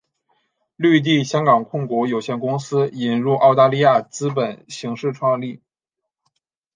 [0.77, 5.61] 绿地香港控股有限公司引入澳大利亚资本形式创立。